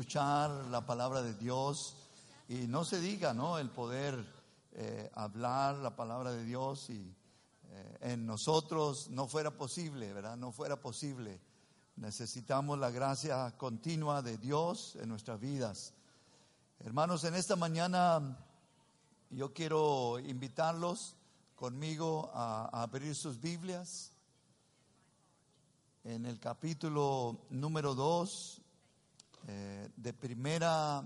[0.00, 1.94] escuchar la palabra de Dios
[2.48, 3.58] y no se diga, ¿no?
[3.58, 4.24] El poder
[4.72, 7.14] eh, hablar la palabra de Dios y
[7.68, 10.38] eh, en nosotros no fuera posible, ¿verdad?
[10.38, 11.38] No fuera posible.
[11.96, 15.92] Necesitamos la gracia continua de Dios en nuestras vidas.
[16.78, 18.38] Hermanos, en esta mañana
[19.28, 21.14] yo quiero invitarlos
[21.56, 24.12] conmigo a, abrir sus Biblias
[26.04, 28.62] en el capítulo número 2
[29.46, 31.02] eh, de primera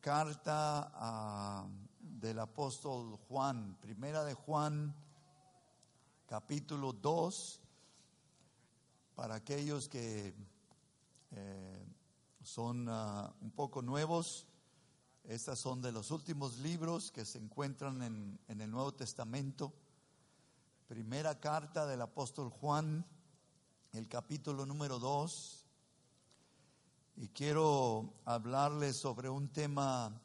[0.00, 1.66] carta
[2.00, 4.94] del apóstol Juan, primera de Juan,
[6.26, 7.60] capítulo 2,
[9.14, 10.34] para aquellos que
[11.32, 11.86] eh,
[12.42, 14.46] son ah, un poco nuevos.
[15.24, 19.72] Estas son de los últimos libros que se encuentran en, en el Nuevo Testamento.
[20.86, 23.04] Primera carta del apóstol Juan,
[23.92, 25.65] el capítulo número 2.
[27.18, 30.20] Y quiero hablarles sobre un tema,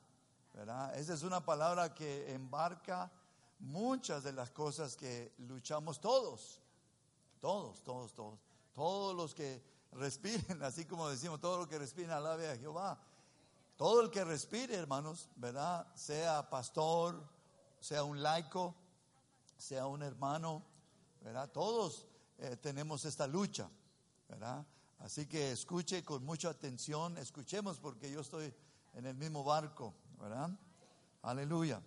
[0.52, 0.98] ¿verdad?
[0.98, 3.10] Esa es una palabra que embarca
[3.58, 6.60] muchas de las cosas que luchamos todos,
[7.40, 8.40] todos, todos, todos,
[8.72, 12.98] todos los que respiren, así como decimos, todo lo que respiren alabe a Jehová.
[13.76, 15.84] Todo el que respire, hermanos, ¿verdad?
[15.96, 17.20] Sea pastor,
[17.80, 18.72] sea un laico,
[19.56, 20.62] sea un hermano,
[21.20, 21.50] ¿verdad?
[21.50, 22.06] Todos
[22.38, 23.68] eh, tenemos esta lucha,
[24.28, 24.66] ¿verdad?
[24.98, 28.52] Así que escuche con mucha atención, escuchemos porque yo estoy
[28.94, 30.50] en el mismo barco, ¿verdad?
[31.22, 31.80] Aleluya.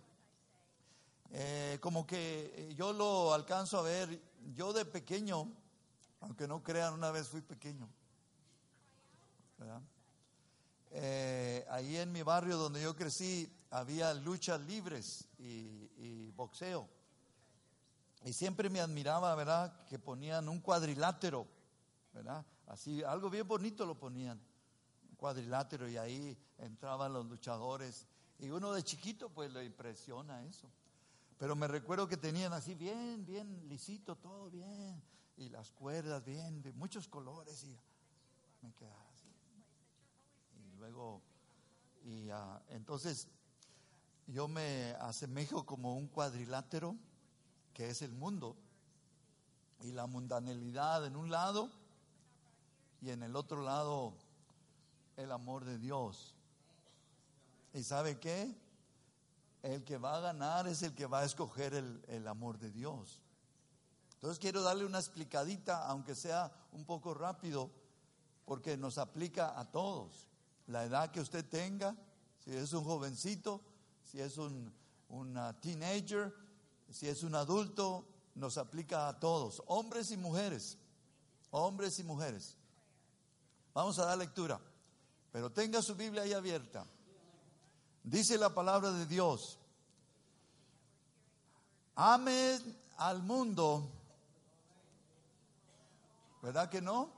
[1.32, 4.22] Eh, como que eh, yo lo alcanzo a ver,
[4.56, 5.52] yo de pequeño,
[6.22, 7.90] aunque no crean, una vez fui pequeño,
[11.70, 16.88] ahí en mi barrio donde yo crecí había luchas libres y boxeo.
[18.28, 19.86] Y siempre me admiraba, ¿verdad?
[19.86, 21.48] Que ponían un cuadrilátero,
[22.12, 22.46] ¿verdad?
[22.66, 24.38] Así, algo bien bonito lo ponían,
[25.10, 28.06] un cuadrilátero, y ahí entraban los luchadores.
[28.40, 30.70] Y uno de chiquito, pues le impresiona eso.
[31.38, 35.02] Pero me recuerdo que tenían así bien, bien lisito, todo bien.
[35.38, 37.64] Y las cuerdas bien, de muchos colores.
[37.64, 37.80] Y
[38.62, 39.34] me quedaba así.
[40.54, 41.22] Y luego,
[42.04, 43.30] y ah, entonces
[44.26, 46.98] yo me asemejo como un cuadrilátero
[47.78, 48.56] que es el mundo,
[49.84, 51.70] y la mundanalidad en un lado
[53.02, 54.16] y en el otro lado
[55.16, 56.34] el amor de Dios.
[57.76, 58.52] ¿Y sabe qué?
[59.62, 62.72] El que va a ganar es el que va a escoger el, el amor de
[62.72, 63.22] Dios.
[64.16, 67.70] Entonces quiero darle una explicadita, aunque sea un poco rápido,
[68.46, 70.28] porque nos aplica a todos.
[70.66, 71.96] La edad que usted tenga,
[72.44, 73.62] si es un jovencito,
[74.04, 74.74] si es un,
[75.62, 76.34] teenager,
[76.90, 78.06] si es un adulto,
[78.36, 80.78] nos aplica a todos, hombres y mujeres,
[81.52, 82.56] hombres y mujeres.
[83.74, 84.60] Vamos a dar lectura,
[85.32, 86.86] pero tenga su Biblia ahí abierta.
[88.04, 89.60] Dice la palabra de Dios,
[91.96, 93.90] amen al mundo,
[96.42, 97.18] ¿verdad que no?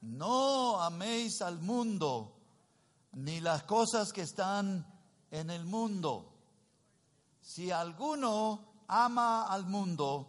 [0.00, 2.32] No améis al mundo,
[3.12, 4.86] ni las cosas que están
[5.30, 6.35] en el mundo.
[7.46, 8.58] Si alguno
[8.88, 10.26] ama al mundo,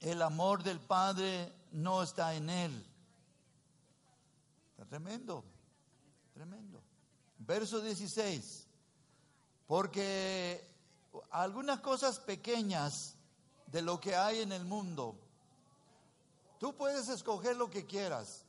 [0.00, 2.86] el amor del Padre no está en él.
[4.72, 5.44] Está tremendo,
[6.34, 6.82] tremendo.
[7.38, 8.66] Verso 16.
[9.68, 10.68] Porque
[11.30, 13.14] algunas cosas pequeñas
[13.68, 15.14] de lo que hay en el mundo,
[16.58, 18.44] tú puedes escoger lo que quieras.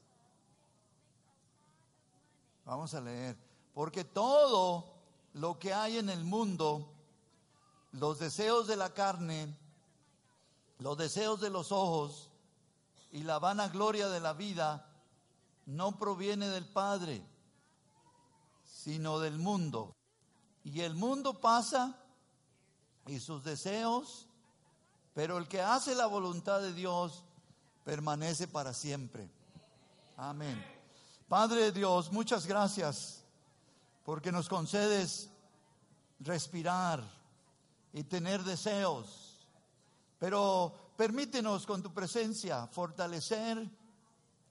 [2.65, 3.37] Vamos a leer.
[3.75, 4.95] Porque todo
[5.33, 6.96] lo que hay en el mundo,
[7.99, 9.57] los deseos de la carne,
[10.79, 12.29] los deseos de los ojos
[13.11, 14.87] y la vanagloria de la vida,
[15.65, 17.25] no proviene del Padre,
[18.63, 19.95] sino del mundo.
[20.63, 21.97] Y el mundo pasa
[23.07, 24.27] y sus deseos,
[25.13, 27.23] pero el que hace la voluntad de Dios
[27.83, 29.29] permanece para siempre.
[30.17, 30.63] Amén.
[31.27, 33.23] Padre Dios, muchas gracias
[34.05, 35.29] porque nos concedes
[36.19, 37.16] respirar
[37.93, 39.47] y tener deseos,
[40.19, 43.69] pero permítenos con tu presencia fortalecer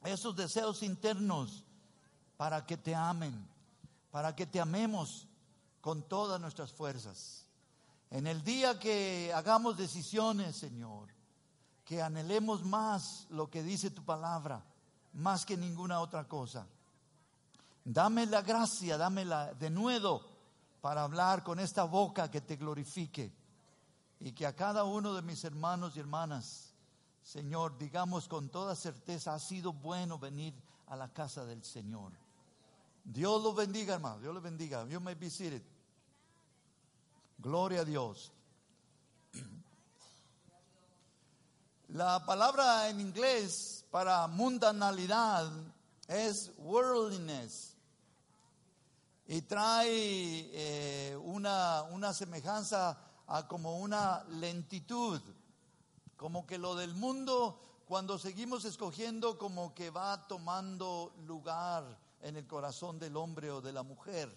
[0.04, 1.64] esos deseos internos
[2.36, 3.46] para que te amen,
[4.10, 5.26] para que te amemos
[5.80, 7.46] con todas nuestras fuerzas.
[8.10, 11.08] En el día que hagamos decisiones, Señor,
[11.84, 14.64] que anhelemos más lo que dice tu palabra,
[15.12, 16.66] más que ninguna otra cosa.
[17.84, 20.35] Dame la gracia, dámela de nuevo
[20.86, 23.32] para hablar con esta boca que te glorifique
[24.20, 26.76] y que a cada uno de mis hermanos y hermanas,
[27.24, 30.54] Señor, digamos con toda certeza, ha sido bueno venir
[30.86, 32.12] a la casa del Señor.
[33.02, 34.86] Dios lo bendiga, hermano, Dios lo bendiga.
[34.86, 35.62] You may be seated.
[37.38, 38.30] Gloria a Dios.
[41.88, 45.50] La palabra en inglés para mundanalidad
[46.06, 47.75] es worldliness
[49.28, 55.20] y trae eh, una, una semejanza a como una lentitud,
[56.16, 62.46] como que lo del mundo cuando seguimos escogiendo como que va tomando lugar en el
[62.46, 64.32] corazón del hombre o de la mujer.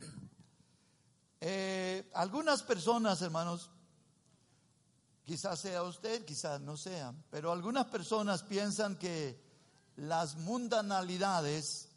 [1.44, 3.68] Eh, algunas personas, hermanos,
[5.24, 9.42] quizás sea usted, quizás no sea, pero algunas personas piensan que
[9.96, 11.91] las mundanalidades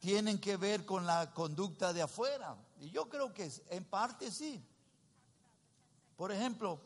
[0.00, 2.56] tienen que ver con la conducta de afuera.
[2.80, 4.60] Y yo creo que en parte sí.
[6.16, 6.80] Por ejemplo,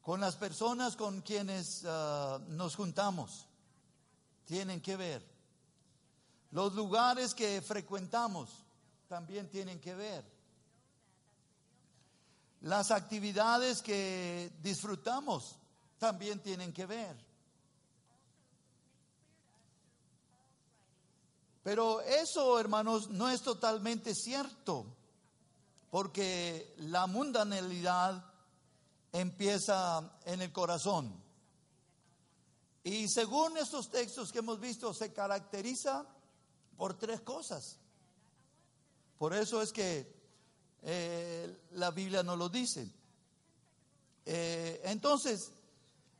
[0.00, 3.46] con las personas con quienes ah, nos juntamos,
[4.44, 5.26] tienen que ver.
[6.52, 8.50] Los lugares que frecuentamos
[9.08, 10.24] también tienen que ver.
[12.60, 15.56] Las actividades que disfrutamos
[15.98, 17.25] también tienen que ver.
[21.66, 24.86] Pero eso, hermanos, no es totalmente cierto,
[25.90, 28.24] porque la mundanalidad
[29.10, 31.12] empieza en el corazón.
[32.84, 36.06] Y según estos textos que hemos visto, se caracteriza
[36.76, 37.78] por tres cosas.
[39.18, 40.14] Por eso es que
[40.82, 42.88] eh, la Biblia no lo dice.
[44.24, 45.50] Eh, entonces,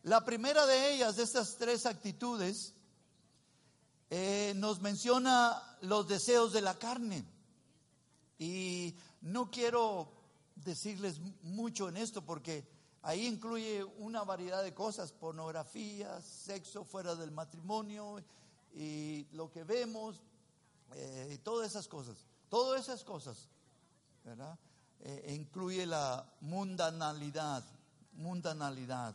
[0.02, 2.74] la primera de ellas, de estas tres actitudes,
[4.10, 7.24] eh, nos menciona los deseos de la carne.
[8.38, 10.12] Y no quiero
[10.54, 12.66] decirles mucho en esto porque
[13.02, 18.22] ahí incluye una variedad de cosas, pornografía, sexo fuera del matrimonio
[18.74, 20.22] y lo que vemos,
[21.30, 22.16] y todas esas cosas,
[22.48, 23.48] todas esas cosas
[24.26, 24.58] ¿verdad?
[25.00, 27.64] Eh, incluye la mundanalidad,
[28.14, 29.14] mundanalidad.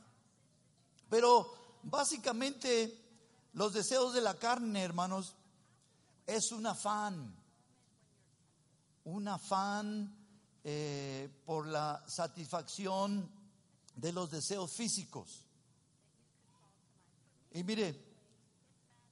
[1.09, 3.10] Pero básicamente
[3.53, 5.35] los deseos de la carne, hermanos,
[6.25, 7.35] es un afán,
[9.03, 10.15] un afán
[10.63, 13.29] eh, por la satisfacción
[13.95, 15.43] de los deseos físicos.
[17.51, 17.99] Y mire,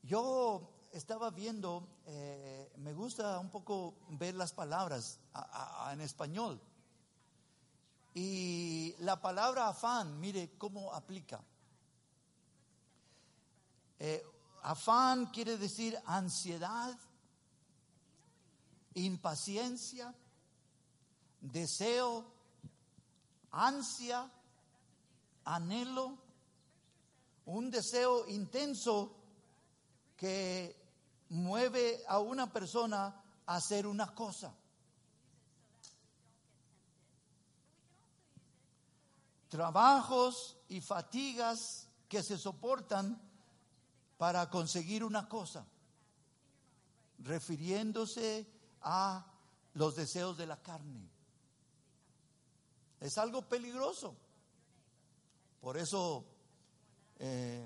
[0.04, 5.20] yo estaba viendo, eh, me gusta un poco ver las palabras
[5.92, 6.62] en español.
[8.14, 11.44] Y la palabra afán, mire cómo aplica.
[14.00, 14.24] Eh,
[14.64, 16.98] afán quiere decir ansiedad,
[18.94, 20.16] impaciencia,
[21.42, 22.26] deseo,
[23.52, 24.32] ansia,
[25.44, 26.18] anhelo,
[27.46, 29.16] un deseo intenso
[30.16, 30.76] que
[31.30, 34.54] mueve a una persona a hacer una cosa.
[39.50, 43.29] Trabajos y fatigas que se soportan
[44.20, 45.66] para conseguir una cosa,
[47.20, 48.46] refiriéndose
[48.82, 49.26] a
[49.76, 51.10] los deseos de la carne.
[53.00, 54.18] Es algo peligroso.
[55.62, 56.26] Por eso
[57.18, 57.66] eh,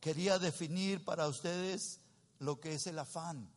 [0.00, 2.00] quería definir para ustedes
[2.40, 3.48] lo que es el afán.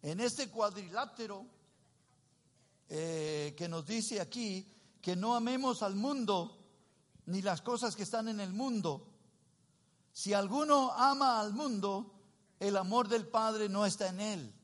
[0.00, 1.44] En este cuadrilátero
[2.88, 4.71] eh, que nos dice aquí,
[5.02, 6.56] que no amemos al mundo
[7.26, 9.08] ni las cosas que están en el mundo.
[10.12, 12.12] Si alguno ama al mundo,
[12.60, 14.54] el amor del Padre no está en él.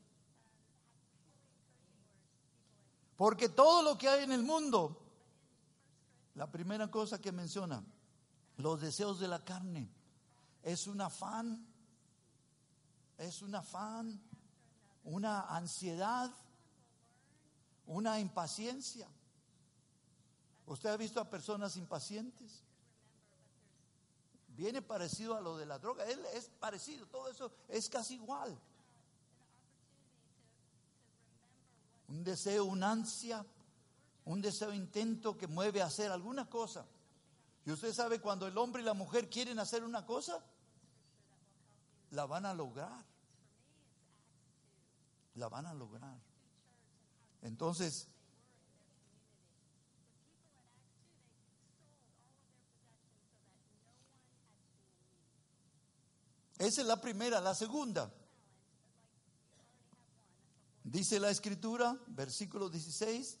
[3.17, 4.97] Porque todo lo que hay en el mundo,
[6.35, 7.83] la primera cosa que menciona,
[8.55, 9.91] los deseos de la carne,
[10.63, 11.67] es un afán,
[13.17, 14.21] es un afán,
[15.03, 16.31] una ansiedad,
[17.87, 19.09] una impaciencia.
[20.69, 22.63] ¿Usted ha visto a personas impacientes?
[24.55, 26.05] Viene parecido a lo de la droga.
[26.05, 28.57] Él es parecido, todo eso es casi igual.
[32.09, 33.45] un deseo, un ansia,
[34.25, 36.85] un deseo intento que mueve a hacer alguna cosa.
[37.65, 40.43] Y usted sabe cuando el hombre y la mujer quieren hacer una cosa,
[42.11, 43.05] la van a lograr.
[45.35, 46.17] La van a lograr.
[47.43, 48.07] Entonces,
[56.59, 57.41] esa es la primera.
[57.41, 58.11] La segunda,
[60.89, 63.37] Dice la escritura, versículo 16,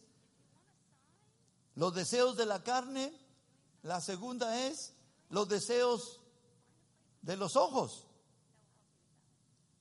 [1.75, 3.11] los deseos de la carne,
[3.81, 4.93] la segunda es
[5.29, 6.19] los deseos
[7.23, 8.05] de los ojos,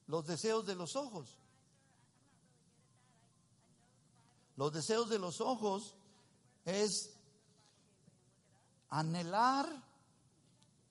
[0.06, 1.34] los deseos de los ojos.
[4.56, 5.94] Los deseos de los ojos
[6.64, 7.10] es
[8.88, 9.68] anhelar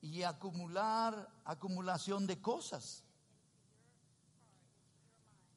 [0.01, 3.03] y acumular acumulación de cosas.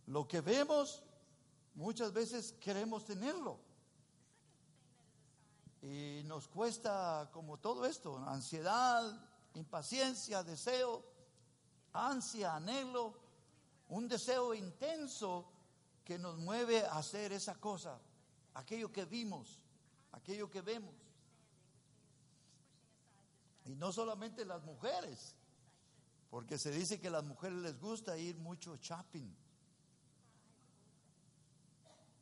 [0.07, 1.03] Lo que vemos
[1.75, 3.59] Muchas veces queremos tenerlo.
[5.83, 9.19] Y nos cuesta como todo esto, ansiedad,
[9.55, 11.03] impaciencia, deseo,
[11.95, 13.15] ansia, anhelo,
[13.89, 15.51] un deseo intenso
[16.05, 17.99] que nos mueve a hacer esa cosa,
[18.53, 19.63] aquello que vimos,
[20.13, 20.95] aquello que vemos.
[23.67, 25.35] Y no solamente las mujeres,
[26.31, 29.35] porque se dice que a las mujeres les gusta ir mucho shopping.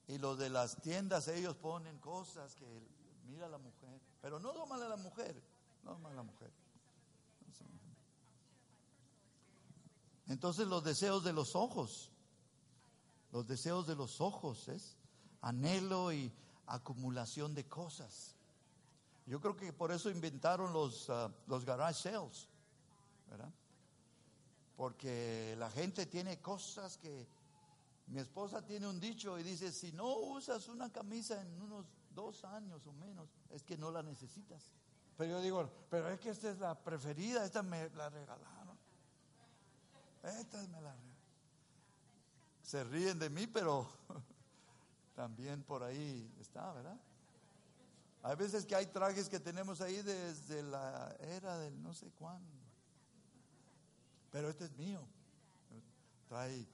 [0.08, 2.66] Y los de las tiendas, ellos ponen cosas que
[3.26, 4.00] mira a la mujer.
[4.22, 5.42] Pero no mal a la mujer,
[5.84, 6.50] no mal a la mujer.
[10.28, 12.10] Entonces los deseos de los ojos,
[13.32, 14.96] los deseos de los ojos es
[15.40, 16.32] anhelo y
[16.66, 18.34] acumulación de cosas.
[19.28, 22.48] Yo creo que por eso inventaron los, ah, los garage sales,
[23.28, 23.52] ¿verdad?
[24.74, 27.28] Porque la gente tiene cosas que
[28.06, 32.42] mi esposa tiene un dicho y dice, si no usas una camisa en unos dos
[32.44, 34.72] años o menos, es que no la necesitas.
[35.18, 38.78] Pero yo digo, pero es que esta es la preferida, esta me la regalaron.
[40.22, 41.18] Esta me la regalaron.
[42.62, 43.86] Se ríen de mí, pero
[45.14, 46.98] también por ahí está, ¿verdad?
[48.22, 52.58] Hay veces que hay trajes que tenemos ahí desde la era del no sé cuándo.
[54.30, 55.06] Pero este es mío.
[56.28, 56.66] Trae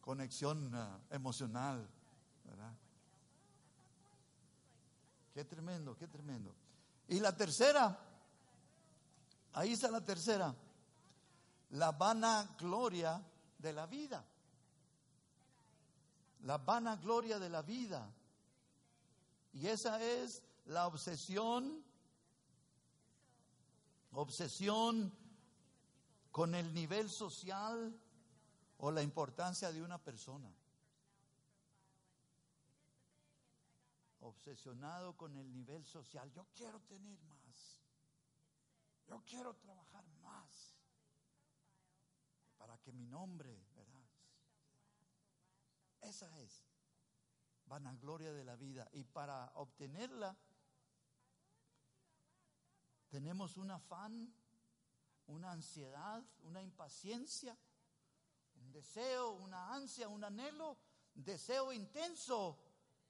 [0.00, 1.88] conexión ah, emocional,
[2.44, 2.72] ¿verdad?
[5.32, 6.54] Qué tremendo, qué tremendo.
[7.08, 7.98] Y la tercera,
[9.54, 10.54] ahí está la tercera,
[11.70, 13.20] la vana gloria
[13.58, 14.24] de la vida.
[16.42, 18.06] La vana gloria de la vida.
[19.54, 21.84] Y esa es la obsesión,
[24.12, 25.12] obsesión
[26.30, 28.00] con el nivel social
[28.78, 30.52] o la importancia de una persona.
[34.20, 36.30] Obsesionado con el nivel social.
[36.32, 37.82] Yo quiero tener más.
[39.06, 40.74] Yo quiero trabajar más.
[42.56, 44.04] Para que mi nombre, ¿verdad?
[46.00, 46.64] Esa es
[47.66, 48.88] vanagloria de la vida.
[48.92, 50.36] Y para obtenerla,
[53.14, 54.34] tenemos un afán,
[55.26, 57.56] una ansiedad, una impaciencia
[58.56, 60.76] un deseo, una ansia, un anhelo,
[61.14, 62.58] deseo intenso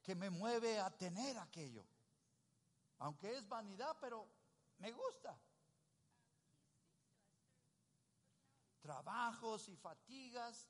[0.02, 1.87] que me mueve a tener aquello.
[2.99, 4.28] Aunque es vanidad, pero
[4.78, 5.38] me gusta.
[8.80, 10.68] Trabajos y fatigas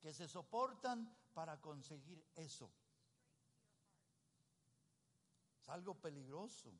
[0.00, 2.70] que se soportan para conseguir eso.
[5.62, 6.72] Es algo peligroso,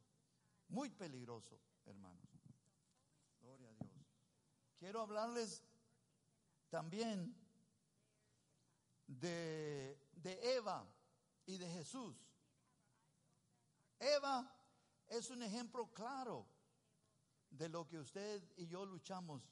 [0.69, 2.29] muy peligroso, hermanos.
[3.41, 3.93] Gloria a Dios.
[4.79, 5.62] Quiero hablarles
[6.69, 7.35] también
[9.07, 10.87] de, Eva
[11.47, 12.17] y de Jesús.
[13.99, 14.50] Eva
[15.09, 16.47] es un ejemplo claro
[17.50, 19.43] de lo que usted y yo luchamos,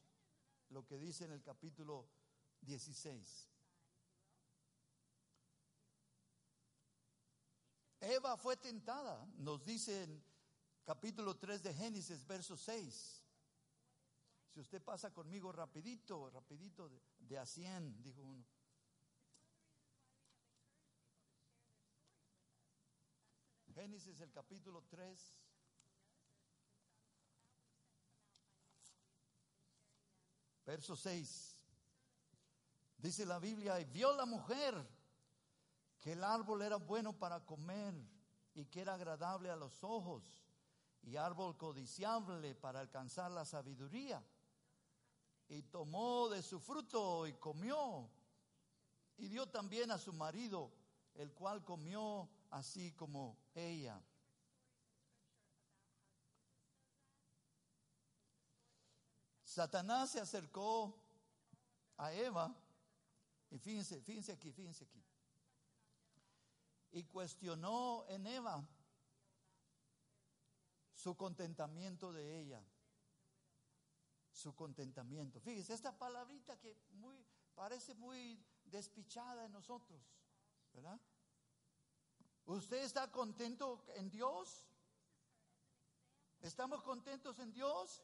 [0.71, 2.09] lo que dice en el capítulo
[2.63, 3.49] 16.
[8.01, 10.25] Eva fue tentada, nos dice en
[10.85, 13.23] capítulo 3 de Génesis, verso 6.
[14.53, 18.45] Si usted pasa conmigo rapidito, rapidito, de, de a 100, dijo uno.
[23.75, 25.35] Génesis el capítulo 3.
[30.67, 31.57] Verso 6.
[32.99, 34.75] Dice la Biblia, y vio la mujer
[36.01, 37.95] que el árbol era bueno para comer
[38.55, 40.42] y que era agradable a los ojos
[41.03, 44.23] y árbol codiciable para alcanzar la sabiduría.
[45.49, 48.09] Y tomó de su fruto y comió
[49.19, 50.73] y dio también a su marido,
[51.15, 54.01] el cual comió así como ella.
[59.45, 60.99] Satanás se acercó
[61.99, 62.57] a Eva,
[63.51, 65.05] y fíjense, fíjense aquí, fíjense aquí,
[66.93, 68.67] y cuestionó en Eva
[71.03, 72.63] su contentamiento de ella,
[74.31, 75.41] su contentamiento.
[75.41, 80.01] Fíjense, esta palabrita que muy, parece muy despichada en nosotros,
[80.73, 81.01] ¿verdad?
[82.45, 84.65] ¿Usted está contento en Dios?
[86.41, 88.01] ¿Estamos contentos en Dios?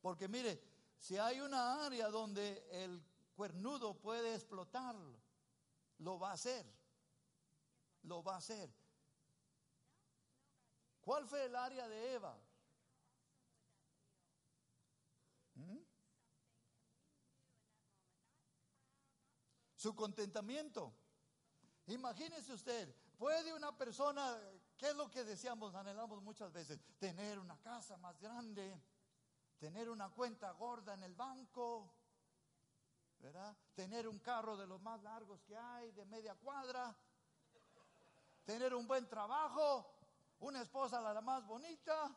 [0.00, 0.62] Porque mire,
[0.98, 3.04] si hay una área donde el
[3.36, 4.96] cuernudo puede explotar,
[5.98, 6.64] lo va a hacer.
[8.04, 8.83] Lo va a hacer.
[11.04, 12.34] ¿Cuál fue el área de Eva?
[15.54, 15.78] ¿Mm?
[19.76, 20.94] Su contentamiento.
[21.88, 24.40] Imagínese usted, puede una persona,
[24.78, 26.80] ¿qué es lo que deseamos, anhelamos muchas veces?
[26.98, 28.80] Tener una casa más grande,
[29.58, 31.94] tener una cuenta gorda en el banco,
[33.18, 33.54] ¿verdad?
[33.74, 36.96] Tener un carro de los más largos que hay, de media cuadra,
[38.44, 39.93] tener un buen trabajo,
[40.44, 42.14] una esposa la más bonita,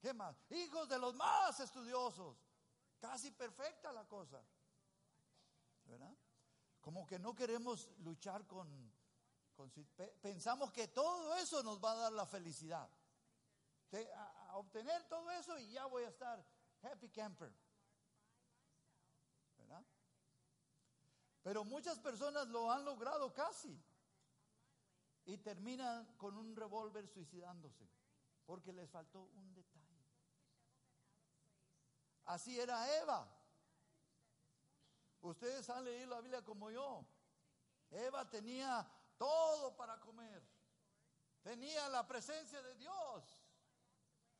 [0.00, 0.36] ¿qué más?
[0.50, 2.36] Hijos de los más estudiosos,
[2.98, 4.42] casi perfecta la cosa,
[5.84, 6.14] ¿verdad?
[6.80, 8.92] Como que no queremos luchar con,
[10.20, 12.88] pensamos que todo eso nos va a dar la felicidad.
[14.16, 16.42] a obtener todo eso y ya voy a estar
[16.82, 17.52] happy camper.
[19.58, 19.84] ¿Verdad?
[21.42, 23.78] Pero muchas personas lo han logrado casi
[25.24, 27.88] y terminan con un revólver suicidándose
[28.44, 29.82] porque les faltó un detalle.
[32.24, 33.28] Así era Eva.
[35.20, 37.04] Ustedes han leído la Biblia como yo.
[37.90, 40.42] Eva tenía todo para comer.
[41.42, 43.38] Tenía la presencia de Dios.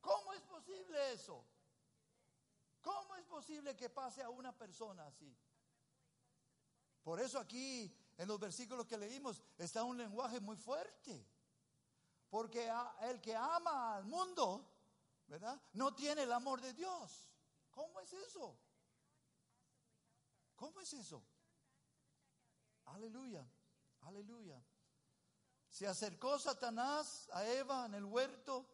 [0.00, 1.44] ¿Cómo es posible eso?
[2.80, 5.36] ¿Cómo es posible que pase a una persona así?
[7.02, 11.26] Por eso aquí en los versículos que leímos está un lenguaje muy fuerte.
[12.30, 14.64] Porque el que ama al mundo,
[15.26, 15.60] ¿verdad?
[15.72, 17.28] No tiene el amor de Dios.
[17.72, 18.56] ¿Cómo es eso?
[20.54, 21.20] ¿Cómo es eso?
[22.84, 23.44] Aleluya,
[24.02, 24.64] aleluya.
[25.68, 28.64] Se acercó Satanás a Eva en el huerto,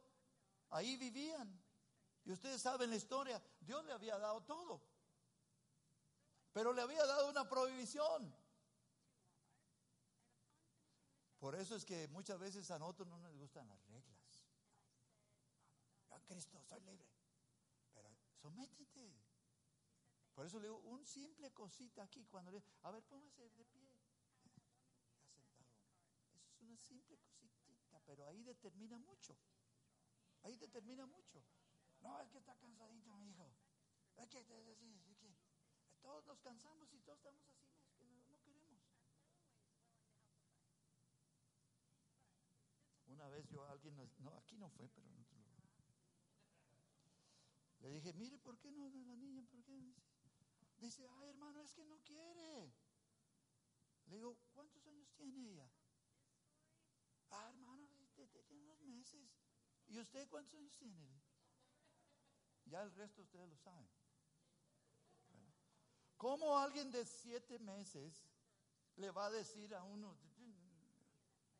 [0.68, 1.58] ahí vivían.
[2.26, 4.82] Y ustedes saben la historia, Dios le había dado todo.
[6.52, 8.37] Pero le había dado una prohibición.
[11.38, 14.44] Por eso es que muchas veces a nosotros no nos gustan las reglas.
[16.10, 17.08] Yo Cristo soy libre.
[17.94, 19.14] Pero sométete.
[20.34, 23.88] Por eso le digo, un simple cosita aquí, cuando le a ver, póngase de pie.
[25.58, 25.66] Ya.
[26.34, 29.36] Eso es una simple cosita, pero ahí determina mucho.
[30.42, 31.42] Ahí determina mucho.
[32.00, 33.52] No, es que está cansadito, mi hijo.
[34.16, 34.44] Es que,
[36.00, 38.80] todos nos cansamos y todos estamos así, es que no, queremos.
[43.06, 45.08] Una a alguien, no, aquí no fue, pero.
[47.80, 49.44] Le dije, mire, ¿por qué no la niña?
[49.44, 49.94] ¿Por qué?
[50.78, 52.72] Dice, ay hermano, es que no quiere.
[54.06, 55.70] Le digo, ¿cuántos años tiene ella?
[57.30, 57.86] Ah, hermano,
[58.46, 59.30] tiene unos meses.
[59.86, 61.08] ¿Y usted cuántos años tiene?
[62.66, 63.88] Ya el resto ustedes lo saben.
[66.16, 68.24] ¿Cómo alguien de siete meses
[68.96, 70.18] le va a decir a uno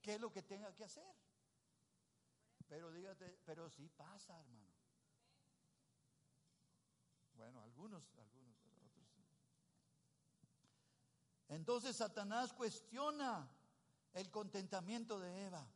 [0.03, 1.15] qué es lo que tenga que hacer?
[2.69, 4.75] Pero dígate, pero sí pasa, hermano.
[7.35, 9.27] Bueno, algunos, algunos, otros.
[11.49, 13.49] Entonces Satanás cuestiona
[14.13, 15.67] el contentamiento de Eva.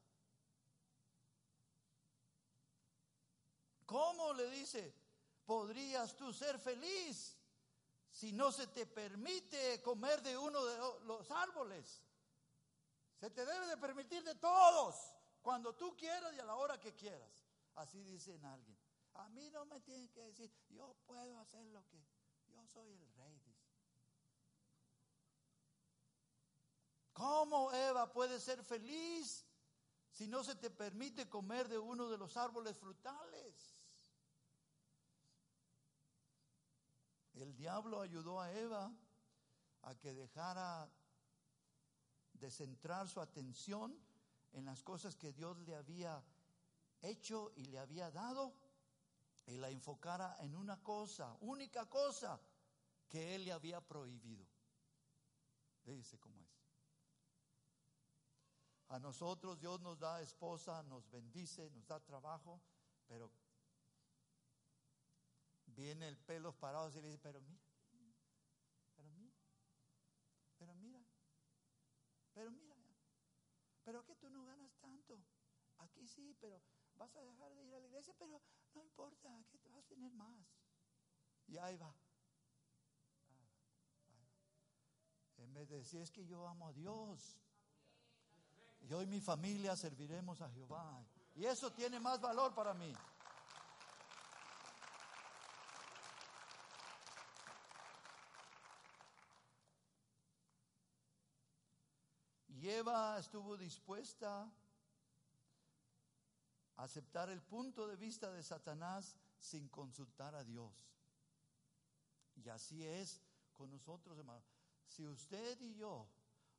[3.87, 4.95] ¿Cómo ¿cómo le dice?
[5.45, 7.37] ¿Podrías tú ser feliz
[8.09, 12.03] si no se te permite comer de uno de los árboles?
[13.19, 16.95] Se te debe de permitir de todos, cuando tú quieras y a la hora que
[16.95, 17.45] quieras.
[17.75, 18.79] Así dicen alguien.
[19.15, 22.03] A mí no me tienen que decir, yo puedo hacer lo que,
[22.49, 23.63] yo soy el rey, dice.
[27.13, 29.45] ¿Cómo Eva puede ser feliz
[30.11, 33.77] si no se te permite comer de uno de los árboles frutales?
[37.35, 38.95] El diablo ayudó a Eva
[39.83, 40.91] a que dejara
[42.35, 43.99] de centrar su atención
[44.53, 46.23] en las cosas que Dios le había
[47.01, 48.55] hecho y le había dado
[49.47, 52.41] y la enfocara en una cosa, única cosa
[53.09, 54.47] que Él le había prohibido.
[55.83, 56.63] Fíjese cómo es.
[58.89, 62.61] A nosotros Dios nos da esposa, nos bendice, nos da trabajo,
[63.07, 63.33] pero
[65.67, 67.63] viene el pelo parado y le dice, pero mira,
[68.95, 69.33] pero mira,
[70.59, 71.03] pero mira,
[72.35, 72.72] pero mira,
[73.85, 75.19] pero que tú no ganas tanto.
[75.79, 76.61] Aquí sí, pero
[76.95, 78.41] vas a dejar de ir a la iglesia, pero
[78.75, 80.47] no importa, que vas a tener más.
[81.49, 81.95] Y ahí va.
[85.39, 87.37] En vez de decir, es que yo amo a Dios.
[88.83, 91.05] Yo y mi familia serviremos a Jehová.
[91.35, 92.95] Y eso tiene más valor para mí.
[102.49, 104.53] Y Eva estuvo dispuesta
[106.77, 110.73] a aceptar el punto de vista de Satanás sin consultar a Dios.
[112.35, 114.45] Y así es con nosotros, hermanos.
[114.89, 116.09] Si usted y yo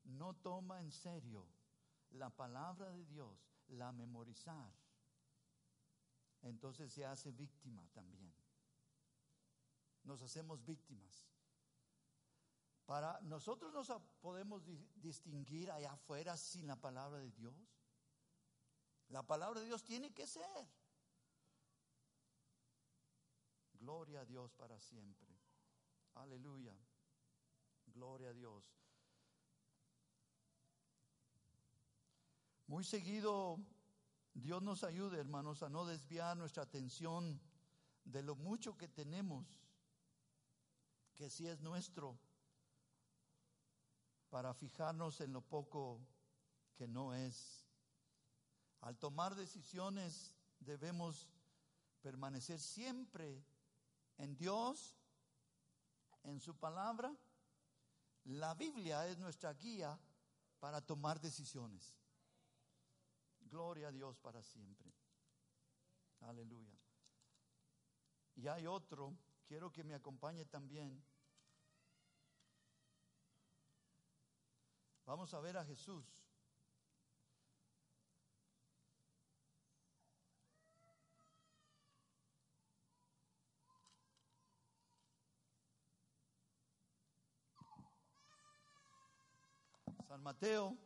[0.06, 1.46] no toma en serio
[2.12, 4.72] la palabra de Dios, la memorizar,
[6.44, 8.34] entonces se hace víctima también.
[10.06, 11.26] Nos hacemos víctimas.
[12.86, 14.64] Para nosotros nos podemos
[14.96, 17.56] distinguir allá afuera sin la palabra de Dios.
[19.08, 20.68] La palabra de Dios tiene que ser.
[23.74, 25.34] Gloria a Dios para siempre.
[26.16, 26.76] Aleluya.
[27.88, 28.64] Gloria a Dios.
[32.68, 33.60] Muy seguido,
[34.34, 37.40] Dios nos ayude, hermanos, a no desviar nuestra atención
[38.04, 39.46] de lo mucho que tenemos,
[41.14, 42.18] que sí es nuestro,
[44.34, 46.02] para fijarnos en lo poco
[46.74, 47.68] que no es.
[48.82, 51.30] Al tomar decisiones debemos
[52.02, 53.46] permanecer siempre
[54.18, 54.96] en Dios,
[56.24, 57.16] en su palabra.
[58.24, 60.00] La Biblia es nuestra guía
[60.60, 61.96] para tomar decisiones.
[63.40, 64.92] Gloria a Dios para siempre.
[66.22, 66.76] Aleluya.
[68.34, 69.16] Y hay otro,
[69.46, 71.06] quiero que me acompañe también.
[75.06, 76.06] Vamos a ver a Jesús.
[90.08, 90.78] San Mateo,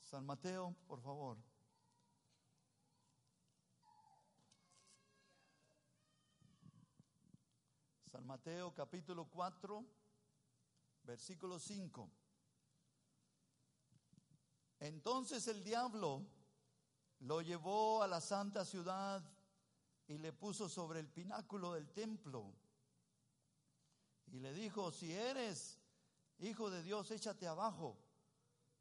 [0.00, 1.38] San Mateo, por favor.
[8.10, 9.84] San Mateo capítulo 4,
[11.04, 12.23] versículo 5.
[14.84, 16.26] Entonces el diablo
[17.20, 19.24] lo llevó a la santa ciudad
[20.06, 22.52] y le puso sobre el pináculo del templo.
[24.26, 25.78] Y le dijo, si eres
[26.38, 27.96] hijo de Dios, échate abajo,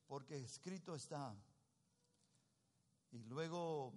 [0.06, 1.34] porque escrito está.
[3.12, 3.94] Y luego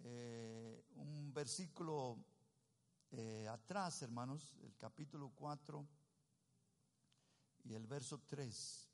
[0.00, 2.18] eh, un versículo
[3.12, 5.86] eh, atrás, hermanos, el capítulo 4
[7.66, 8.90] y el verso 3,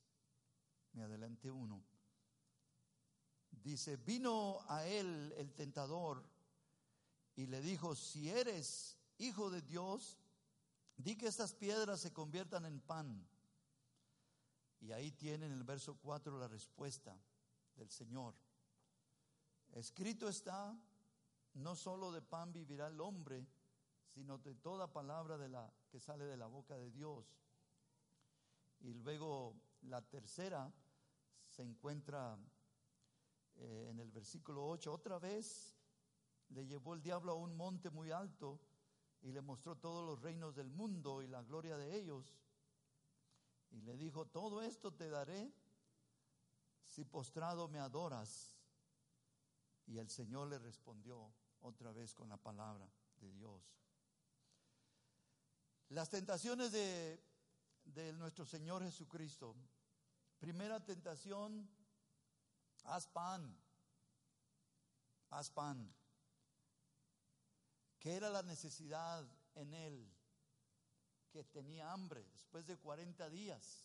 [0.92, 1.83] me adelanté uno,
[3.62, 6.23] dice, vino a él el tentador
[7.35, 10.19] y le dijo, si eres hijo de Dios,
[10.97, 13.27] di que estas piedras se conviertan en pan.
[14.81, 17.16] Y ahí tienen el verso 4 la respuesta
[17.77, 18.35] del Señor.
[19.73, 20.79] Escrito está,
[21.55, 23.47] no solo de pan vivirá el hombre,
[24.14, 27.27] sino de toda palabra de la, que sale de la boca de Dios.
[28.81, 30.73] Y luego la tercera
[31.51, 32.38] se encuentra
[33.57, 34.92] eh, en el versículo 8.
[34.92, 35.77] Otra vez
[36.51, 38.61] le llevó el diablo a un monte muy alto
[39.23, 42.37] y le mostró todos los reinos del mundo y la gloria de ellos.
[43.71, 45.53] Y le dijo, todo esto te daré
[46.85, 48.53] si postrado me adoras.
[49.87, 52.88] Y el Señor le respondió otra vez con la palabra
[53.21, 53.62] de Dios.
[55.88, 57.21] Las tentaciones de,
[57.85, 59.55] de nuestro Señor Jesucristo.
[60.38, 61.69] Primera tentación,
[62.87, 63.57] haz pan,
[65.31, 65.94] haz pan.
[67.99, 70.12] ¿Qué era la necesidad en él?
[71.31, 73.85] Que tenía hambre después de 40 días.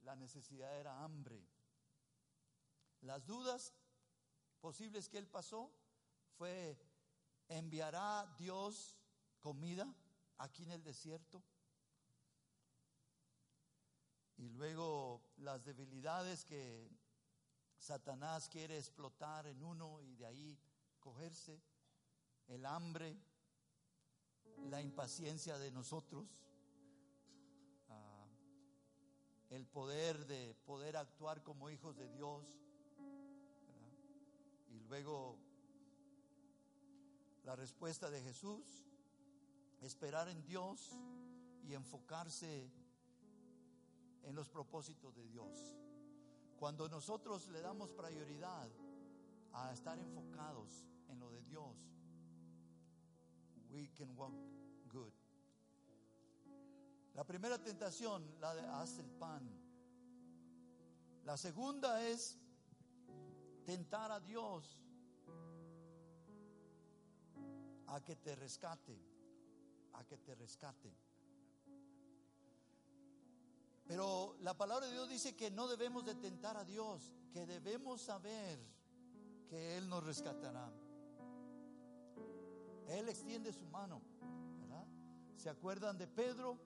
[0.00, 1.46] La necesidad era hambre.
[3.02, 3.74] Las dudas
[4.60, 5.72] posibles que él pasó
[6.36, 6.78] fue,
[7.48, 8.96] ¿enviará Dios
[9.40, 9.94] comida
[10.38, 11.42] aquí en el desierto?
[14.36, 16.90] Y luego las debilidades que
[17.82, 20.56] Satanás quiere explotar en uno y de ahí
[21.00, 21.60] cogerse,
[22.46, 23.18] el hambre,
[24.70, 26.28] la impaciencia de nosotros,
[27.88, 28.24] ah,
[29.50, 32.46] el poder de poder actuar como hijos de Dios
[34.68, 35.40] y luego
[37.42, 38.64] la respuesta de Jesús,
[39.80, 40.96] esperar en Dios
[41.64, 42.70] y enfocarse
[44.22, 45.81] en los propósitos de Dios.
[46.62, 48.70] Cuando nosotros le damos prioridad
[49.52, 51.76] a estar enfocados en lo de Dios,
[53.72, 54.32] we can walk
[54.86, 55.12] good.
[57.14, 59.42] La primera tentación, la de haz el pan.
[61.24, 62.38] La segunda es
[63.64, 64.78] tentar a Dios
[67.88, 68.96] a que te rescate,
[69.94, 70.96] a que te rescate.
[73.86, 78.00] Pero la palabra de Dios dice que no debemos de tentar a Dios, que debemos
[78.00, 78.58] saber
[79.48, 80.72] que Él nos rescatará.
[82.88, 84.02] Él extiende su mano,
[84.60, 84.86] ¿verdad?
[85.36, 86.58] ¿Se acuerdan de Pedro?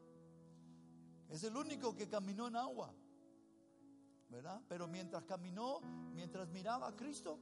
[1.28, 2.94] Es el único que caminó en agua.
[4.28, 4.60] ¿verdad?
[4.68, 5.80] Pero mientras caminó,
[6.12, 7.38] mientras miraba a Cristo,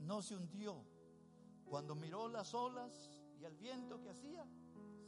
[0.00, 0.84] no se hundió.
[1.64, 4.46] Cuando miró las olas y el viento que hacía,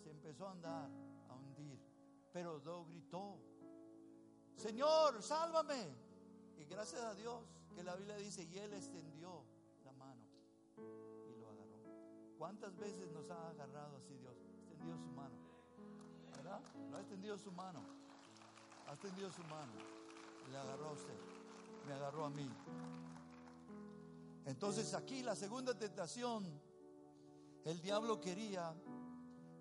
[0.02, 0.90] se empezó a andar,
[1.28, 1.80] a hundir.
[2.32, 3.40] Pero luego gritó,
[4.56, 5.94] Señor, sálvame.
[6.58, 7.42] Y gracias a Dios
[7.74, 9.44] que la Biblia dice, y él extendió
[9.84, 10.22] la mano
[10.76, 11.78] y lo agarró.
[12.38, 14.34] ¿Cuántas veces nos ha agarrado así Dios?
[14.68, 15.36] Extendió su mano.
[16.36, 16.60] ¿Verdad?
[16.90, 17.80] No ha extendido su mano.
[18.86, 19.96] Ha extendido su mano
[20.50, 21.18] le agarró a usted,
[21.86, 22.48] me agarró a mí.
[24.44, 26.44] Entonces aquí la segunda tentación,
[27.64, 28.74] el diablo quería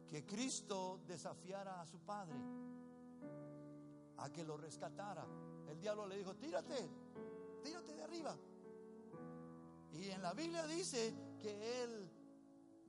[0.08, 2.36] que Cristo desafiara a su padre,
[4.18, 5.26] a que lo rescatara.
[5.68, 6.90] El diablo le dijo, tírate,
[7.64, 8.38] tírate de arriba.
[9.92, 12.12] Y en la Biblia dice que Él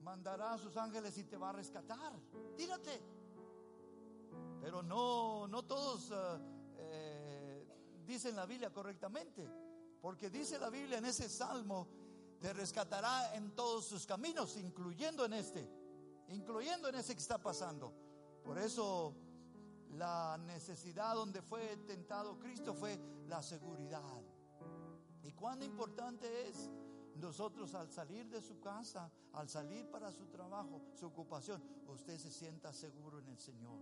[0.01, 2.13] mandará a sus ángeles y te va a rescatar.
[2.57, 3.01] Tírate.
[4.61, 6.11] Pero no, no todos...
[6.13, 6.39] Eh,
[6.79, 7.47] eh,
[8.07, 9.49] dice en la Biblia correctamente,
[10.01, 11.89] porque dice la Biblia en ese salmo,
[12.41, 15.69] te rescatará en todos sus caminos, incluyendo en este,
[16.29, 17.93] incluyendo en ese que está pasando.
[18.45, 19.15] Por eso
[19.97, 24.03] la necesidad donde fue tentado Cristo fue la seguridad.
[25.23, 26.71] Y cuán importante es
[27.17, 32.31] nosotros al salir de su casa, al salir para su trabajo, su ocupación, usted se
[32.31, 33.79] sienta seguro en el Señor.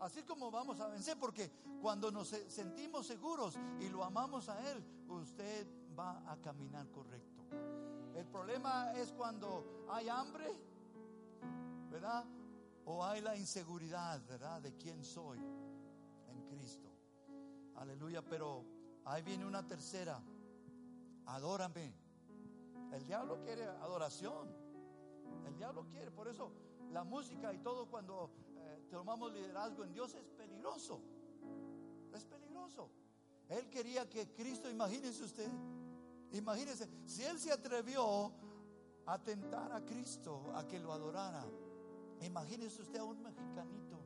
[0.00, 1.50] Así como vamos a vencer, porque
[1.80, 7.44] cuando nos sentimos seguros y lo amamos a Él, usted va a caminar correcto.
[8.14, 10.50] El problema es cuando hay hambre,
[11.90, 12.24] ¿verdad?
[12.92, 14.60] O hay la inseguridad, ¿verdad?
[14.60, 16.90] De quién soy en Cristo.
[17.76, 18.64] Aleluya, pero
[19.04, 20.20] ahí viene una tercera.
[21.26, 21.94] Adórame.
[22.92, 24.48] El diablo quiere adoración.
[25.46, 26.50] El diablo quiere, por eso
[26.90, 28.32] la música y todo cuando
[28.90, 31.00] tomamos liderazgo en Dios es peligroso.
[32.12, 32.90] Es peligroso.
[33.50, 35.48] Él quería que Cristo, imagínese usted,
[36.32, 38.32] imagínese, si él se atrevió
[39.06, 41.46] a tentar a Cristo, a que lo adorara,
[42.20, 43.98] imagínese usted a un mexicanito,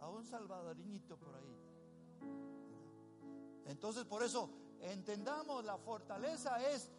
[0.00, 1.56] a un salvadoriñito por ahí.
[3.66, 6.90] Entonces, por eso, entendamos, la fortaleza es,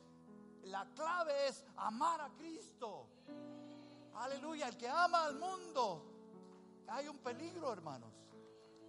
[0.64, 3.08] la clave es amar a Cristo.
[4.16, 6.12] Aleluya, el que ama al mundo
[6.88, 8.12] hay un peligro, hermanos.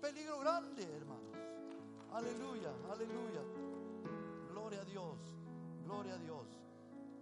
[0.01, 1.37] Peligro grande, hermanos.
[2.13, 3.43] Aleluya, aleluya.
[4.51, 5.19] Gloria a Dios,
[5.85, 6.47] gloria a Dios.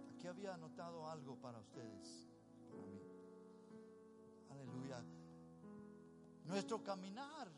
[0.09, 2.20] Aquí había anotado algo para ustedes,
[6.51, 7.49] Nuestro caminar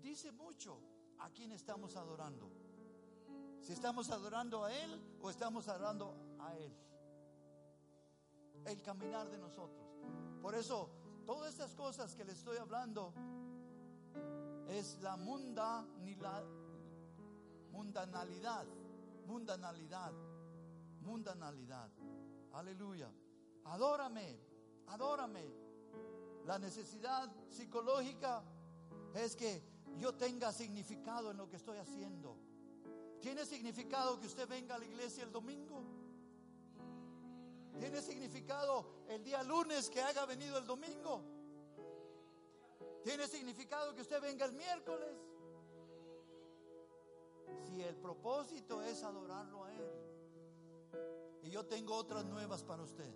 [0.00, 0.78] dice mucho
[1.18, 2.48] a quién estamos adorando.
[3.60, 6.72] Si estamos adorando a Él o estamos adorando a Él.
[8.66, 9.88] El caminar de nosotros.
[10.40, 13.12] Por eso Todas estas cosas que le estoy hablando
[14.68, 16.44] es la mundanalidad,
[19.26, 20.12] mundanalidad,
[21.00, 21.90] mundanalidad.
[22.52, 23.08] Aleluya.
[23.64, 24.40] Adórame,
[24.88, 25.61] adórame.
[26.46, 28.42] La necesidad psicológica
[29.14, 29.62] es que
[29.98, 32.36] yo tenga significado en lo que estoy haciendo.
[33.20, 35.84] ¿Tiene significado que usted venga a la iglesia el domingo?
[37.78, 41.22] ¿Tiene significado el día lunes que haya venido el domingo?
[43.02, 45.16] ¿Tiene significado que usted venga el miércoles?
[47.66, 50.02] Si el propósito es adorarlo a Él.
[51.42, 53.12] Y yo tengo otras nuevas para usted.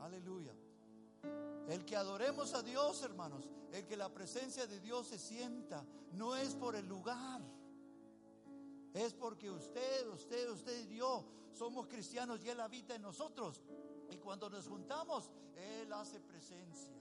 [0.00, 0.54] Aleluya.
[1.68, 6.36] El que adoremos a Dios, hermanos, el que la presencia de Dios se sienta, no
[6.36, 7.40] es por el lugar.
[8.92, 13.62] Es porque usted, usted, usted y yo somos cristianos y Él habita en nosotros.
[14.10, 16.94] Y cuando nos juntamos, Él hace presencia.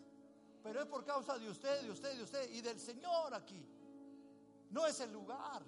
[0.63, 3.63] Pero es por causa de usted, de usted, de usted y del Señor aquí.
[4.69, 5.61] No es el lugar.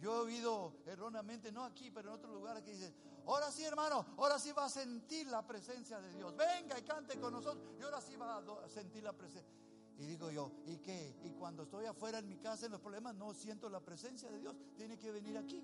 [0.00, 2.92] Yo he oído erróneamente, no aquí, pero en otro lugar que dice,
[3.26, 6.34] ahora sí hermano, ahora sí va a sentir la presencia de Dios.
[6.36, 7.74] Venga y cante con nosotros.
[7.78, 9.52] Y ahora sí va a sentir la presencia.
[9.96, 11.16] Y digo yo, ¿y qué?
[11.22, 14.40] Y cuando estoy afuera en mi casa en los problemas, no siento la presencia de
[14.40, 14.56] Dios.
[14.76, 15.62] Tiene que venir aquí.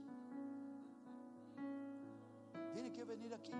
[2.72, 3.52] Tiene que venir aquí.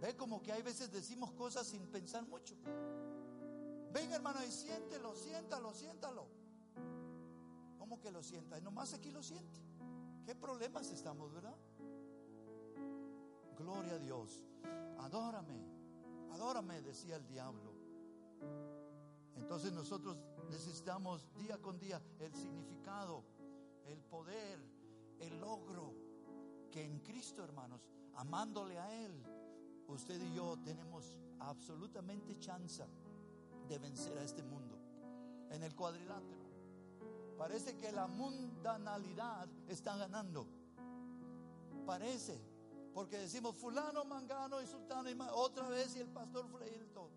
[0.00, 2.54] Ve como que hay veces decimos cosas sin pensar mucho.
[3.92, 6.26] Venga hermano y siéntelo, siéntalo, siéntalo.
[7.78, 8.58] ¿Cómo que lo sienta?
[8.58, 9.58] Y nomás aquí lo siente.
[10.26, 11.56] ¿Qué problemas estamos, verdad?
[13.58, 14.42] Gloria a Dios.
[14.98, 15.60] Adórame,
[16.32, 17.72] adórame, decía el diablo.
[19.36, 20.16] Entonces nosotros
[20.50, 23.24] necesitamos día con día el significado,
[23.84, 24.58] el poder,
[25.20, 25.94] el logro
[26.70, 29.22] que en Cristo, hermanos, amándole a Él,
[29.88, 32.84] usted y yo tenemos absolutamente chance
[33.68, 34.78] de vencer a este mundo
[35.50, 36.46] en el cuadrilátero.
[37.36, 40.46] Parece que la mundanalidad está ganando.
[41.84, 42.55] Parece.
[42.96, 47.10] Porque decimos fulano, mangano y sultano y otra vez y el pastor Freilto.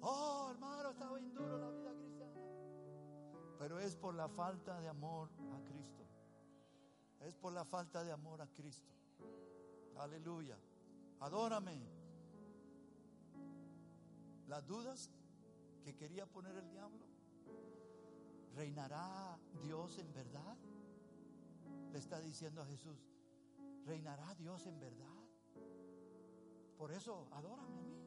[0.00, 2.40] Oh, hermano, estaba bien duro la vida cristiana.
[3.58, 6.06] Pero es por la falta de amor a Cristo.
[7.20, 8.90] Es por la falta de amor a Cristo.
[9.98, 10.56] Aleluya.
[11.20, 11.78] Adórame.
[14.48, 15.10] Las dudas
[15.84, 17.04] que quería poner el diablo
[18.54, 20.56] ¿Reinará Dios en verdad?
[21.92, 23.10] Le está diciendo a Jesús,
[23.84, 25.06] ¿reinará Dios en verdad?
[26.76, 28.00] Por eso, adórame a mí.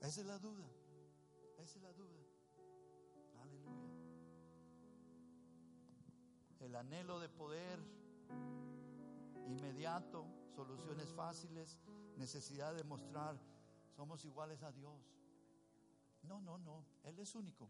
[0.00, 0.64] Esa es la duda.
[1.58, 2.22] Esa es la duda.
[3.40, 3.90] Aleluya.
[6.60, 7.80] El anhelo de poder
[9.46, 11.78] inmediato, soluciones fáciles,
[12.16, 13.36] necesidad de mostrar,
[13.96, 15.12] somos iguales a Dios.
[16.22, 17.68] No, no, no, Él es único.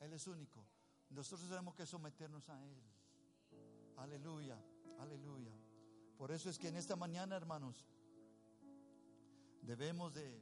[0.00, 0.64] Él es único.
[1.10, 2.89] Nosotros tenemos que someternos a Él.
[4.00, 4.58] Aleluya,
[4.98, 5.52] aleluya.
[6.16, 7.86] Por eso es que en esta mañana, hermanos,
[9.60, 10.40] debemos de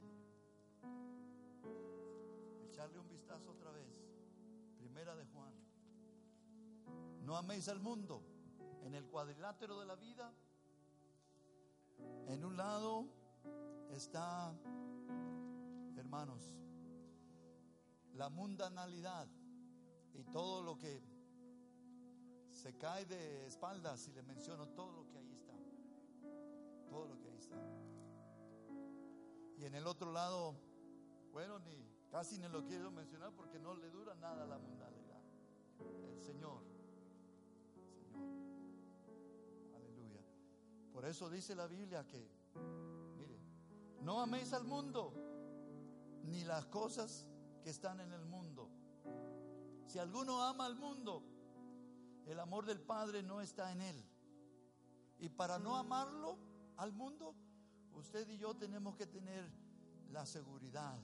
[2.63, 3.85] echarle un vistazo otra vez.
[4.77, 5.53] Primera de Juan.
[7.21, 8.23] No améis al mundo.
[8.83, 10.33] En el cuadrilátero de la vida,
[12.27, 13.07] en un lado
[13.91, 14.57] está,
[15.97, 16.41] hermanos,
[18.13, 19.27] la mundanalidad
[20.13, 21.18] y todo lo que
[22.59, 25.53] se cae de espaldas si le menciono todo lo que ahí está.
[26.89, 27.55] Todo lo que ahí está.
[29.57, 30.55] Y en el otro lado,
[31.31, 35.21] bueno, ni casi ni lo quiero mencionar porque no le dura nada la mundanalidad.
[36.11, 36.61] El Señor.
[37.93, 38.23] Señor.
[39.77, 40.21] Aleluya.
[40.91, 42.29] Por eso dice la Biblia que,
[43.17, 43.39] mire,
[44.01, 45.13] no améis al mundo
[46.23, 47.25] ni las cosas
[47.63, 48.69] que están en el mundo.
[49.85, 51.23] Si alguno ama al mundo,
[52.31, 54.05] el amor del Padre no está en él.
[55.17, 56.37] Y para no amarlo
[56.77, 57.35] al mundo,
[57.93, 59.49] usted y yo tenemos que tener
[60.11, 60.97] la seguridad,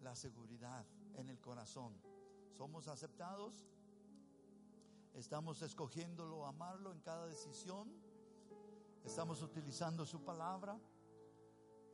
[0.00, 2.00] la seguridad en el corazón.
[2.52, 3.66] Somos aceptados,
[5.14, 7.92] estamos escogiéndolo, amarlo en cada decisión,
[9.04, 10.78] estamos utilizando su palabra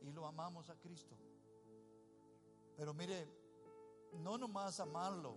[0.01, 1.17] y lo amamos a Cristo.
[2.75, 3.27] Pero mire,
[4.13, 5.35] no nomás amarlo,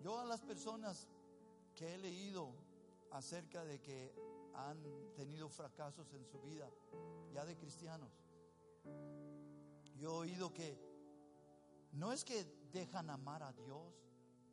[0.00, 1.08] yo a las personas
[1.82, 2.54] que he leído
[3.10, 4.14] acerca de que
[4.54, 4.80] han
[5.16, 6.70] tenido fracasos en su vida,
[7.32, 8.12] ya de cristianos,
[9.96, 10.78] yo he oído que
[11.90, 13.92] no es que dejan amar a Dios,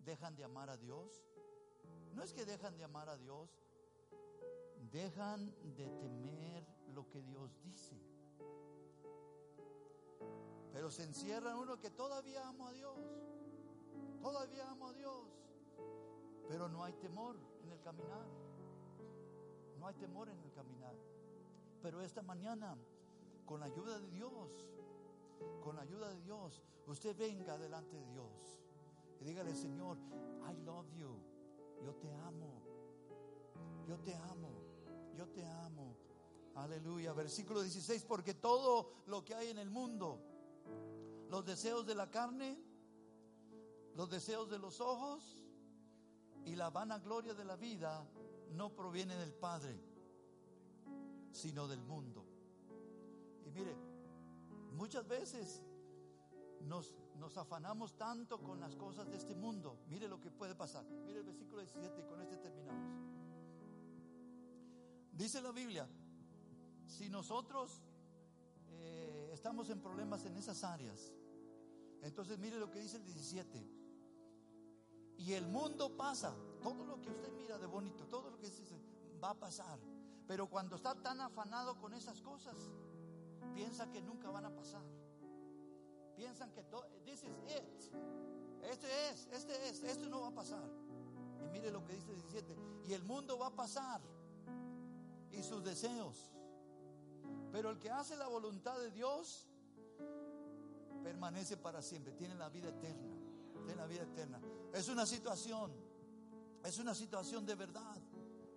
[0.04, 1.24] dejan de amar a Dios,
[2.16, 3.48] no es que dejan de amar a Dios,
[4.92, 6.66] dejan de temer
[6.96, 7.96] lo que Dios dice.
[10.74, 12.98] Pero se encierra uno que todavía amo a Dios.
[14.20, 15.39] Todavía amo a Dios,
[16.50, 18.26] pero no hay temor en el caminar.
[19.78, 20.96] No hay temor en el caminar.
[21.80, 22.76] Pero esta mañana,
[23.46, 24.68] con la ayuda de Dios,
[25.64, 28.60] con la ayuda de Dios, usted venga delante de Dios
[29.22, 29.98] y dígale, Señor,
[30.50, 31.20] I love you.
[31.84, 32.64] Yo te amo.
[33.88, 34.50] Yo te amo.
[35.16, 35.96] Yo te amo.
[36.56, 37.14] Aleluya.
[37.14, 40.20] Versículo 16, porque todo lo que hay en el mundo,
[41.30, 42.60] los deseos de la carne,
[43.94, 45.39] los deseos de los ojos
[46.46, 48.06] y la vanagloria de la vida
[48.52, 49.80] no proviene del Padre,
[51.32, 52.26] sino del mundo.
[53.46, 53.76] Y mire,
[54.74, 55.62] muchas veces
[56.62, 59.80] nos, nos, afanamos tanto con las cosas de este mundo.
[59.88, 60.84] Mire lo que puede pasar.
[61.06, 63.10] Mire el versículo 17 y con este terminamos.
[65.12, 65.88] Dice la Biblia,
[66.86, 67.82] si nosotros
[68.70, 71.12] eh, estamos en problemas en esas áreas,
[72.02, 73.79] entonces mire lo que dice el 17.
[75.20, 78.64] Y el mundo pasa, todo lo que usted mira de bonito, todo lo que dice
[79.22, 79.78] va a pasar.
[80.28, 82.56] Pero cuando está tan afanado con esas cosas,
[83.54, 84.84] piensa que nunca van a pasar.
[86.16, 86.64] Piensan que
[87.06, 87.94] this is it.
[88.64, 90.64] Este es, este es, esto no va a pasar.
[91.46, 92.56] Y mire lo que dice el 17.
[92.88, 94.02] Y el mundo va a pasar.
[95.32, 96.32] Y sus deseos.
[97.52, 99.48] Pero el que hace la voluntad de Dios
[101.04, 102.14] permanece para siempre.
[102.14, 103.08] Tiene la vida eterna.
[103.66, 104.40] Tiene la vida eterna.
[104.74, 105.72] Es una situación.
[106.64, 107.98] Es una situación de verdad.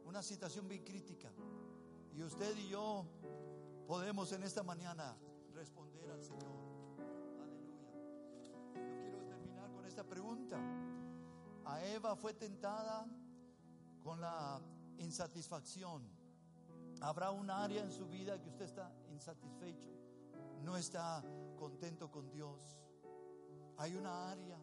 [0.04, 1.30] Una situación bien crítica.
[2.14, 3.06] Y usted y yo
[3.86, 5.16] podemos en esta mañana
[5.54, 6.52] responder al Señor.
[7.42, 7.92] Aleluya.
[8.74, 10.58] Yo quiero terminar con esta pregunta.
[11.64, 13.06] A Eva fue tentada
[14.02, 14.60] con la
[14.98, 16.02] insatisfacción.
[17.00, 19.90] Habrá un área en su vida que usted está insatisfecho,
[20.62, 21.24] no está
[21.56, 22.78] contento con Dios.
[23.78, 24.58] Hay una área,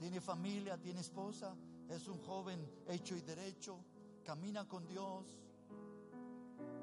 [0.00, 1.54] tiene familia, tiene esposa,
[1.86, 3.84] es un joven hecho y derecho,
[4.24, 5.26] camina con Dios,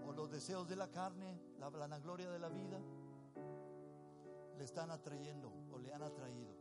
[0.06, 2.80] o los deseos de la carne, la vanagloria de la vida,
[4.56, 6.54] le están atrayendo o le han atraído.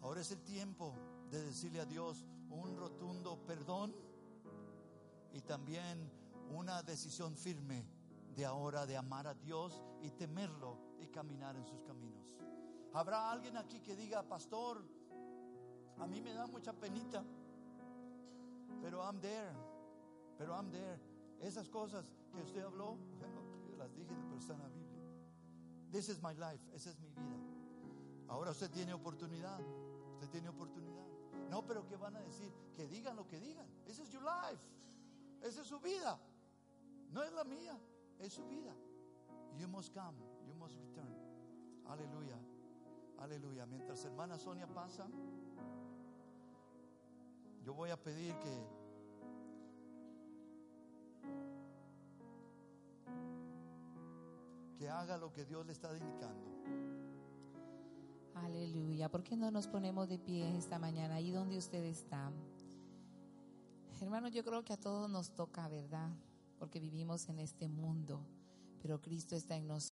[0.00, 0.96] Ahora es el tiempo
[1.30, 3.94] de decirle a Dios un rotundo perdón
[5.32, 6.10] y también
[6.50, 7.86] una decisión firme
[8.34, 12.26] de ahora de amar a Dios y temerlo y caminar en sus caminos.
[12.92, 14.97] Habrá alguien aquí que diga, pastor,
[16.00, 17.24] a mí me da mucha penita,
[18.80, 19.52] pero I'm there,
[20.36, 20.98] pero I'm there.
[21.40, 25.02] Esas cosas que usted habló, bueno, yo las dije, pero está en la Biblia.
[25.90, 27.38] This is my life, esa es mi vida.
[28.28, 29.60] Ahora usted tiene oportunidad,
[30.14, 31.06] usted tiene oportunidad.
[31.50, 32.52] No, pero ¿qué van a decir?
[32.76, 33.66] Que digan lo que digan.
[33.86, 34.62] Esa es your life,
[35.40, 36.18] esa es su vida.
[37.10, 37.78] No es la mía,
[38.18, 38.74] es su vida.
[39.56, 41.16] You must come, you must return.
[41.86, 42.38] Aleluya,
[43.18, 43.64] aleluya.
[43.66, 45.08] Mientras hermana Sonia pasa,
[47.68, 48.66] yo voy a pedir que
[54.78, 56.48] que haga lo que Dios le está indicando.
[58.36, 59.10] Aleluya.
[59.10, 62.32] ¿Por qué no nos ponemos de pie esta mañana ahí donde usted está?
[64.00, 66.08] Hermano, yo creo que a todos nos toca, ¿verdad?
[66.58, 68.24] Porque vivimos en este mundo,
[68.80, 69.84] pero Cristo está en nosotros.